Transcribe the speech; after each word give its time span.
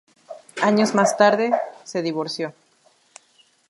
Años 0.63 0.95
más 0.95 1.15
tarde 1.15 1.51
se 1.83 2.01
divorció. 2.01 2.55